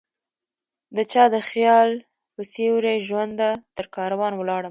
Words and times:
دچا 0.95 1.23
د 1.33 1.37
خیال 1.49 1.89
په 2.33 2.41
سیوری 2.53 2.97
ژونده؛ 3.07 3.49
ترکاروان 3.77 4.33
ولاړمه 4.35 4.59